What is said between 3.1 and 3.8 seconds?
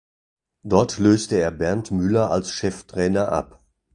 ab.